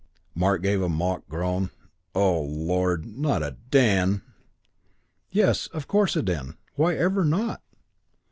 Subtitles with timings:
[0.33, 1.69] Mark gave a mock groan.
[2.15, 4.23] "Oh, lord, not den!"
[5.29, 6.57] "Yes, of course, den.
[6.73, 7.61] Why ever not?"